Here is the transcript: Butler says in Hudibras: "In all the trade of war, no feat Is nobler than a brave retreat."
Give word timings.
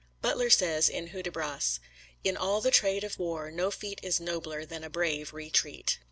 Butler 0.19 0.49
says 0.49 0.89
in 0.89 1.09
Hudibras: 1.09 1.79
"In 2.23 2.35
all 2.35 2.59
the 2.59 2.71
trade 2.71 3.03
of 3.03 3.19
war, 3.19 3.51
no 3.51 3.69
feat 3.69 3.99
Is 4.01 4.19
nobler 4.19 4.65
than 4.65 4.83
a 4.83 4.89
brave 4.89 5.31
retreat." 5.31 5.99